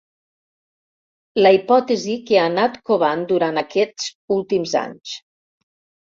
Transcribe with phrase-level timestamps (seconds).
[1.45, 5.15] La hipòtesi que ha anat covant durant aquests últims anys.